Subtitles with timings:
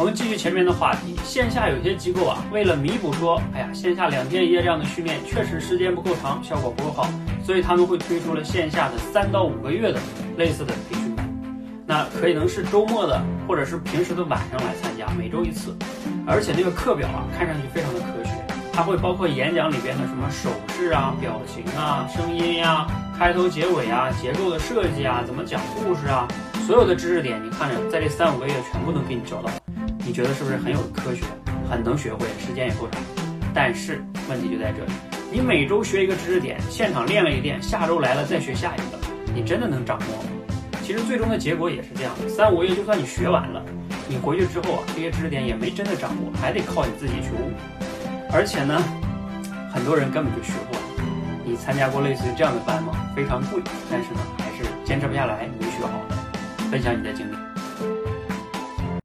[0.00, 7.06] 我们继续前面的话题，线下有些机构啊，为了弥补说，哎呀，线下两天一夜这样的训练确实时间不够长，效果不够好，
[7.44, 10.00] 所以他们会推出了线下的三到五个月的
[10.38, 11.28] 类似的培训班。
[11.86, 15.76] 那可以能是周末的，或者是平时的晚上来参加，每周一次。
[16.26, 18.30] 而且那个课表啊，看上去非常的科学，
[18.72, 22.86] 它会包括演讲里边的什么手势啊、表情啊、声音呀、
[23.18, 26.26] 开头结尾啊、结构的设计啊、怎么讲故事啊，
[26.66, 29.50] 所有的知识点，你看着在这三五个月全部能给你教到。
[30.04, 31.24] 你觉得是不是很有科学，
[31.68, 33.00] 很能学会，时间也够长？
[33.54, 34.92] 但是问题就在这里，
[35.32, 38.98] 你每周学一个知识点，现场练了一遍，下周来了再学下一个，
[39.34, 40.30] 你真的能掌握吗？
[40.82, 43.64] 其实最终的结果也是这样的，三五个月就算你学完了，
[44.08, 47.50] 你回去之后啊，这些知识点也没真的掌握，还得靠你自己去悟。
[48.32, 48.82] 而且呢，
[49.72, 50.82] 很多人根本就学不完。
[51.44, 52.92] 你参加过类似于这样的班吗？
[53.14, 55.90] 非常贵，但是呢，还是坚持不下来，没学好。
[56.70, 57.49] 分享你的经历。